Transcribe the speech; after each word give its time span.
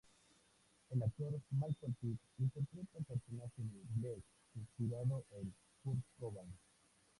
El 0.89 1.03
actor 1.03 1.39
Michael 1.51 1.93
Pitt 2.01 2.17
interpreta 2.39 2.97
el 2.97 3.05
personaje 3.05 3.51
de 3.57 3.81
Blake, 3.93 4.23
inspirado 4.55 5.25
en 5.39 5.53
Kurt 5.83 6.01
Cobain. 6.19 6.49